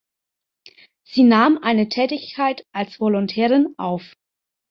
[1.03, 4.15] Sie nahm eine Tätigkeit als Volontärin auf.